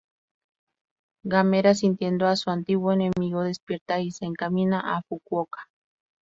Gamera, 1.23 1.75
sintiendo 1.75 2.25
a 2.25 2.35
su 2.35 2.49
antiguo 2.49 2.91
enemigo, 2.91 3.43
despierta 3.43 3.99
y 3.99 4.09
se 4.09 4.25
encamina 4.25 4.79
a 4.79 5.03
Fukuoka. 5.03 5.69